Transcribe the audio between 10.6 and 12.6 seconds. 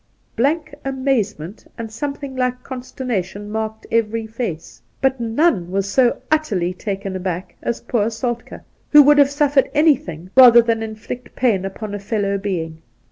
than in flict pain upon a felloW